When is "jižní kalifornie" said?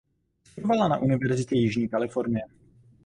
1.55-2.43